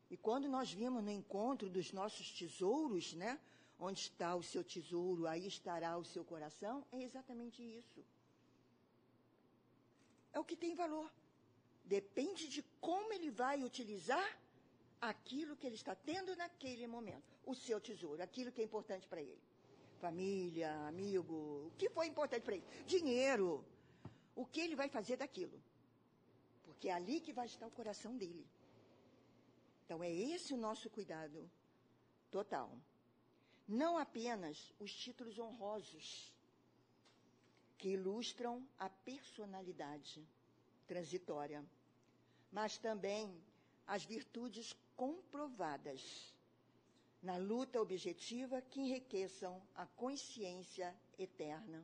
[0.09, 3.39] E quando nós vimos no encontro dos nossos tesouros, né?
[3.87, 8.01] Onde está o seu tesouro, aí estará o seu coração, é exatamente isso.
[10.31, 11.11] É o que tem valor.
[11.83, 14.29] Depende de como ele vai utilizar
[15.11, 17.29] aquilo que ele está tendo naquele momento.
[17.51, 19.41] O seu tesouro, aquilo que é importante para ele
[20.01, 21.35] família, amigo,
[21.67, 22.65] o que foi importante para ele?
[22.87, 23.63] Dinheiro.
[24.35, 25.57] O que ele vai fazer daquilo?
[26.65, 28.45] Porque é ali que vai estar o coração dele.
[29.85, 31.39] Então é esse o nosso cuidado
[32.31, 32.69] total.
[33.71, 36.29] Não apenas os títulos honrosos
[37.77, 40.27] que ilustram a personalidade
[40.85, 41.63] transitória,
[42.51, 43.33] mas também
[43.87, 46.35] as virtudes comprovadas
[47.23, 51.81] na luta objetiva que enriqueçam a consciência eterna.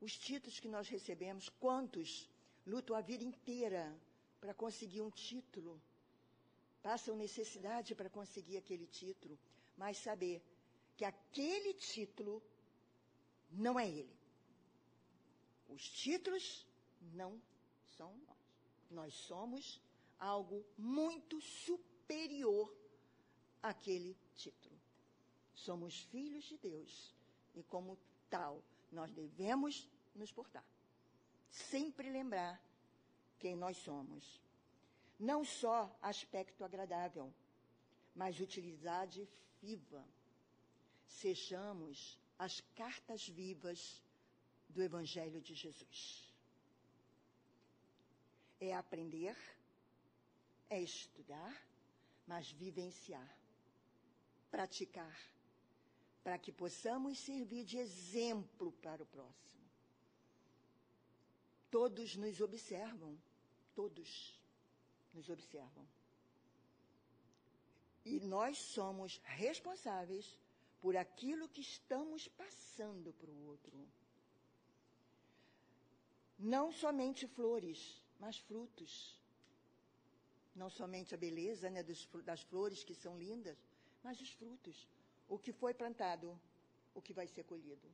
[0.00, 2.30] Os títulos que nós recebemos, quantos?
[2.64, 3.92] Lutam a vida inteira
[4.40, 5.82] para conseguir um título,
[6.80, 9.36] passam necessidade para conseguir aquele título,
[9.76, 10.42] mas saber
[10.96, 12.42] que aquele título
[13.50, 14.16] não é ele.
[15.68, 16.66] Os títulos
[17.12, 17.40] não
[17.96, 18.34] são nós.
[18.90, 19.80] Nós somos
[20.18, 22.72] algo muito superior
[23.62, 24.78] àquele título.
[25.54, 27.14] Somos filhos de Deus
[27.54, 27.98] e, como
[28.28, 28.62] tal,
[28.92, 30.64] nós devemos nos portar.
[31.50, 32.60] Sempre lembrar
[33.38, 34.40] quem nós somos.
[35.18, 37.32] Não só aspecto agradável,
[38.14, 39.28] mas utilidade
[39.64, 40.04] viva.
[41.06, 43.80] Sejamos as cartas vivas
[44.68, 46.28] do Evangelho de Jesus.
[48.60, 49.36] É aprender,
[50.68, 51.54] é estudar,
[52.26, 53.38] mas vivenciar,
[54.50, 55.16] praticar,
[56.22, 59.64] para que possamos servir de exemplo para o próximo.
[61.70, 63.18] Todos nos observam,
[63.74, 64.40] todos
[65.12, 65.86] nos observam.
[68.04, 70.36] E nós somos responsáveis
[70.80, 73.88] por aquilo que estamos passando para o outro.
[76.38, 79.18] Não somente flores, mas frutos.
[80.54, 83.56] Não somente a beleza né, das flores que são lindas,
[84.02, 84.86] mas os frutos.
[85.28, 86.38] O que foi plantado,
[86.94, 87.88] o que vai ser colhido.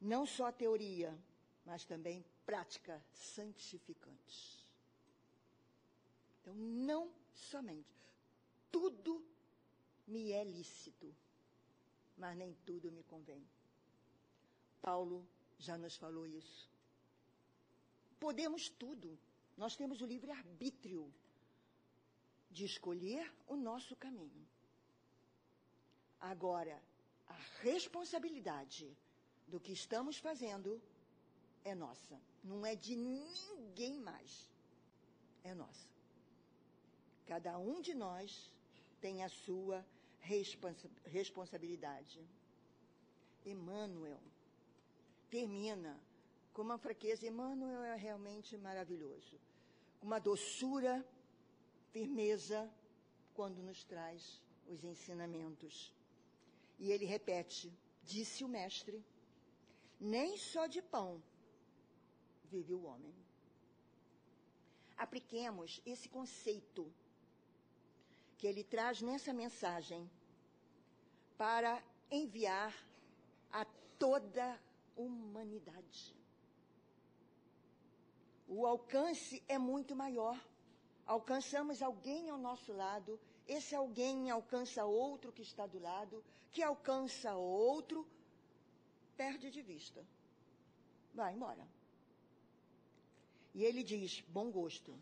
[0.00, 1.18] Não só teoria,
[1.66, 4.66] mas também prática santificante.
[6.40, 7.96] Então, não somente.
[8.70, 9.24] Tudo
[10.06, 11.14] me é lícito,
[12.16, 13.46] mas nem tudo me convém.
[14.80, 15.26] Paulo
[15.58, 16.68] já nos falou isso.
[18.18, 19.18] Podemos tudo.
[19.56, 21.12] Nós temos o livre-arbítrio
[22.50, 24.46] de escolher o nosso caminho.
[26.20, 26.82] Agora,
[27.28, 28.96] a responsabilidade
[29.46, 30.80] do que estamos fazendo
[31.64, 32.20] é nossa.
[32.42, 34.50] Não é de ninguém mais.
[35.42, 35.88] É nossa.
[37.30, 38.50] Cada um de nós
[39.00, 39.86] tem a sua
[40.18, 42.20] responsa responsabilidade.
[43.46, 44.20] Emmanuel
[45.30, 45.92] termina
[46.52, 47.28] com uma fraqueza.
[47.28, 49.38] Emmanuel é realmente maravilhoso.
[50.02, 51.06] Uma doçura,
[51.92, 52.68] firmeza,
[53.32, 55.94] quando nos traz os ensinamentos.
[56.80, 57.72] E ele repete:
[58.02, 59.04] Disse o Mestre,
[60.00, 61.22] nem só de pão
[62.46, 63.14] vive o homem.
[64.96, 66.92] Apliquemos esse conceito
[68.40, 70.10] que ele traz nessa mensagem
[71.36, 71.72] para
[72.10, 72.74] enviar
[73.52, 73.66] a
[73.98, 74.58] toda
[74.96, 76.16] humanidade.
[78.48, 80.38] O alcance é muito maior.
[81.06, 87.34] Alcançamos alguém ao nosso lado, esse alguém alcança outro que está do lado, que alcança
[87.34, 88.08] outro,
[89.18, 90.02] perde de vista.
[91.12, 91.68] Vai embora.
[93.54, 94.98] E ele diz: bom gosto,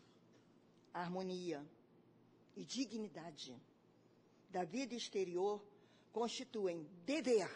[0.93, 1.65] harmonia,
[2.55, 3.55] e dignidade
[4.49, 5.63] da vida exterior
[6.11, 7.49] constituem dever,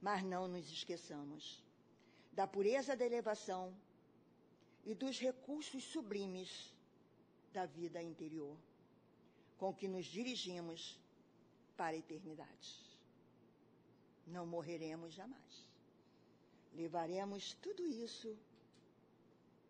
[0.00, 1.62] mas não nos esqueçamos
[2.32, 3.74] da pureza da elevação
[4.84, 6.72] e dos recursos sublimes
[7.52, 8.56] da vida interior,
[9.56, 10.98] com que nos dirigimos
[11.76, 12.84] para a eternidade.
[14.26, 15.68] Não morreremos jamais.
[16.74, 18.36] Levaremos tudo isso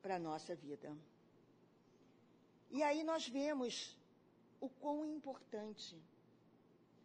[0.00, 0.96] para a nossa vida.
[2.70, 3.96] E aí nós vemos
[4.64, 5.94] o quão importante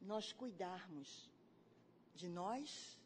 [0.02, 1.30] nós cuidarmos
[2.16, 2.98] de nós,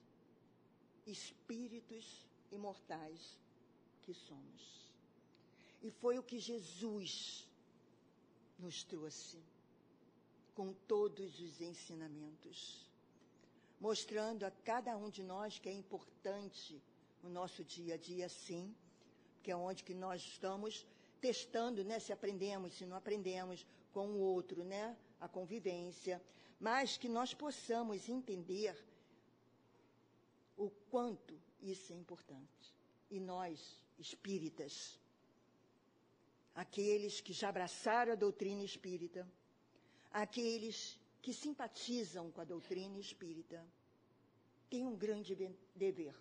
[1.07, 2.05] espíritos
[2.51, 3.39] imortais
[4.03, 4.61] que somos.
[5.81, 7.47] E foi o que Jesus
[8.59, 9.39] nos trouxe
[10.53, 12.87] com todos os ensinamentos,
[13.79, 16.79] mostrando a cada um de nós que é importante
[17.23, 18.73] o nosso dia a dia, sim,
[19.41, 20.85] que é onde que nós estamos
[21.19, 26.21] testando, né, se aprendemos, se não aprendemos com o outro, né, a convivência,
[26.59, 28.75] mas que nós possamos entender
[30.57, 32.73] o quanto isso é importante.
[33.09, 34.99] E nós, espíritas,
[36.55, 39.27] aqueles que já abraçaram a doutrina espírita,
[40.11, 43.65] aqueles que simpatizam com a doutrina espírita,
[44.69, 45.35] têm um grande
[45.75, 46.15] dever.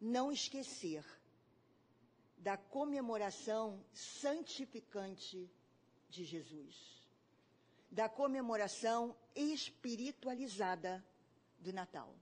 [0.00, 1.04] Não esquecer
[2.42, 5.48] da comemoração santificante
[6.10, 6.74] de Jesus,
[7.88, 11.04] da comemoração espiritualizada
[11.60, 12.12] do Natal.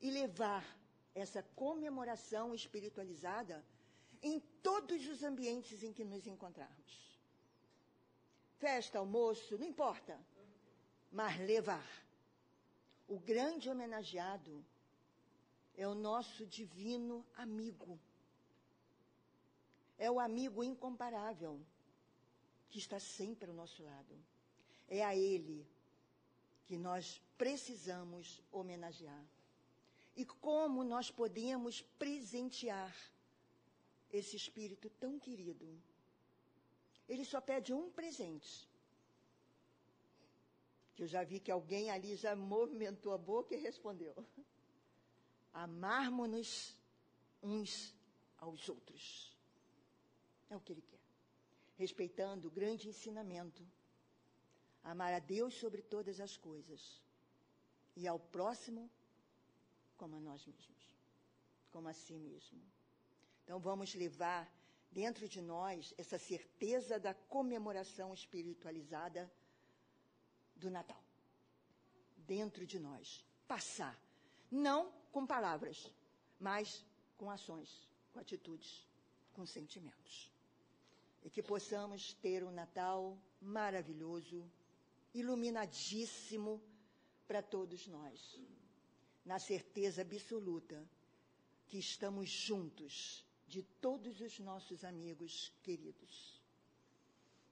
[0.00, 0.64] E levar
[1.14, 3.62] essa comemoração espiritualizada
[4.22, 7.20] em todos os ambientes em que nos encontrarmos.
[8.56, 10.18] Festa, almoço, não importa,
[11.10, 11.86] mas levar.
[13.06, 14.64] O grande homenageado
[15.76, 18.00] é o nosso divino amigo
[19.98, 21.60] é o amigo incomparável
[22.68, 24.14] que está sempre ao nosso lado.
[24.88, 25.66] É a Ele
[26.66, 29.24] que nós precisamos homenagear.
[30.14, 32.94] e como nós podemos presentear
[34.12, 35.66] esse espírito tão querido.
[37.08, 38.68] Ele só pede um presente.
[40.94, 44.14] Que eu já vi que alguém ali já movimentou a boca e respondeu:
[45.52, 46.76] Amarmos-nos
[47.42, 47.94] uns
[48.38, 49.31] aos outros.
[50.52, 51.04] É o que ele quer.
[51.82, 53.62] Respeitando o grande ensinamento.
[54.92, 56.80] Amar a Deus sobre todas as coisas.
[57.96, 58.82] E ao próximo
[59.96, 60.82] como a nós mesmos.
[61.70, 62.60] Como a si mesmo.
[63.42, 64.42] Então vamos levar
[64.90, 69.22] dentro de nós essa certeza da comemoração espiritualizada
[70.54, 71.02] do Natal.
[72.34, 73.24] Dentro de nós.
[73.48, 73.98] Passar.
[74.50, 75.90] Não com palavras,
[76.38, 76.84] mas
[77.16, 78.86] com ações, com atitudes,
[79.32, 80.30] com sentimentos.
[81.22, 84.50] E que possamos ter um Natal maravilhoso,
[85.14, 86.60] iluminadíssimo
[87.26, 88.40] para todos nós,
[89.24, 90.84] na certeza absoluta
[91.66, 96.40] que estamos juntos de todos os nossos amigos queridos,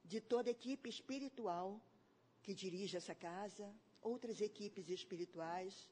[0.04, 1.80] de toda a equipe espiritual
[2.42, 5.90] que dirige essa casa, outras equipes espirituais,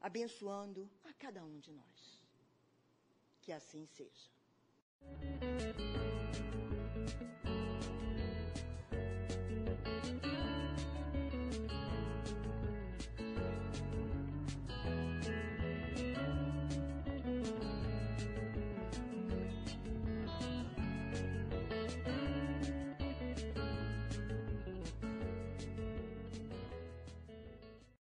[0.00, 2.20] abençoando a cada um de nós.
[3.40, 4.30] Que assim seja.
[7.44, 8.13] うん。